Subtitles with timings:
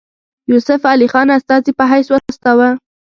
[0.51, 2.69] یوسف علي خان استازي په حیث واستاوه.